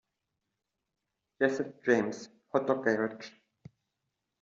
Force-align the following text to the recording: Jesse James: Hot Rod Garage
Jesse 1.39 1.73
James: 1.85 2.27
Hot 2.51 2.67
Rod 2.67 2.83
Garage 2.83 3.29